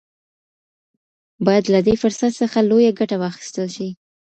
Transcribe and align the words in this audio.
باید 1.45 1.65
له 1.73 1.79
دې 1.87 1.95
فرصت 2.01 2.31
څخه 2.41 2.59
لویه 2.69 2.91
ګټه 2.99 3.17
واخیستل 3.19 3.67
شي. 3.75 3.89